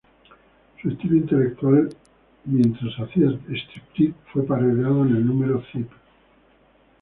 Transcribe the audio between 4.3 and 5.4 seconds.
fue parodiado en el